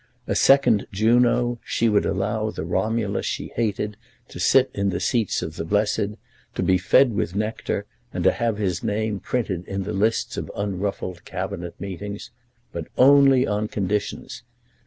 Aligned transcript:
A 0.25 0.33
second 0.33 0.87
Juno, 0.91 1.59
she 1.63 1.87
would 1.87 2.07
allow 2.07 2.49
the 2.49 2.63
Romulus 2.65 3.23
she 3.27 3.49
hated 3.55 3.97
to 4.29 4.39
sit 4.39 4.71
in 4.73 4.89
the 4.89 4.99
seats 4.99 5.43
of 5.43 5.57
the 5.57 5.63
blessed, 5.63 6.15
to 6.55 6.63
be 6.63 6.79
fed 6.79 7.13
with 7.13 7.35
nectar, 7.35 7.85
and 8.11 8.23
to 8.23 8.31
have 8.31 8.57
his 8.57 8.83
name 8.83 9.19
printed 9.19 9.63
in 9.67 9.83
the 9.83 9.93
lists 9.93 10.37
of 10.37 10.51
unruffled 10.55 11.23
Cabinet 11.23 11.79
meetings, 11.79 12.31
but 12.73 12.87
only 12.97 13.45
on 13.45 13.67
conditions. 13.67 14.41